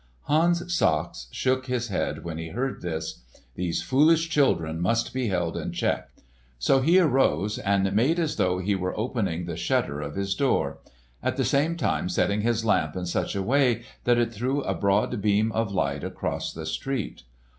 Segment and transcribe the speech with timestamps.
[0.23, 3.19] Hans Sachs shook his head when he heard this.
[3.53, 6.09] These foolish children must be held in check.
[6.57, 10.79] So he arose and made as though he were opening the shutter of his door,
[11.21, 14.73] at the same time setting his lamp in such a way that it threw a
[14.73, 17.21] broad beam of light across the street.